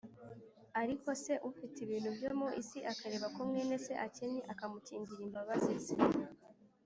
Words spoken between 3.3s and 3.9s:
ko mwene